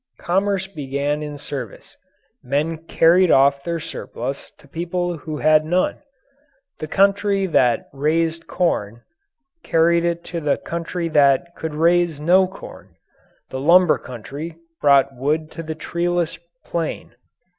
Commerce 0.19 0.65
began 0.65 1.21
in 1.21 1.37
service. 1.37 1.95
Men 2.41 2.79
carried 2.87 3.29
off 3.29 3.63
their 3.63 3.79
surplus 3.79 4.49
to 4.57 4.67
people 4.67 5.15
who 5.15 5.37
had 5.37 5.63
none. 5.63 6.01
The 6.79 6.87
country 6.87 7.45
that 7.45 7.87
raised 7.93 8.47
corn 8.47 9.03
carried 9.61 10.03
it 10.03 10.23
to 10.23 10.41
the 10.41 10.57
country 10.57 11.07
that 11.09 11.53
could 11.55 11.75
raise 11.75 12.19
no 12.19 12.47
corn. 12.47 12.95
The 13.51 13.59
lumber 13.59 13.99
country 13.99 14.57
brought 14.81 15.13
wood 15.15 15.51
to 15.51 15.61
the 15.61 15.75
treeless 15.75 16.39
plain. 16.65 17.13